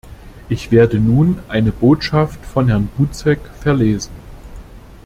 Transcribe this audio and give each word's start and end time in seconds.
Ich 0.49 0.71
werde 0.71 0.97
nun 0.99 1.37
eine 1.47 1.71
Botschaft 1.71 2.43
von 2.43 2.67
Herrn 2.69 2.89
Buzek 2.97 3.37
verlesen. 3.59 4.09